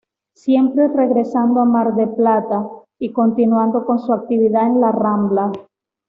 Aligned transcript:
Siempre 0.33 0.87
regresando 0.87 1.59
a 1.61 1.65
Mar 1.65 1.93
del 1.93 2.09
Plata 2.15 2.67
y 2.97 3.11
continuando 3.11 3.85
con 3.85 3.99
su 3.99 4.11
actividad 4.13 4.65
en 4.65 4.81
la 4.81 4.91
rambla. 4.91 5.51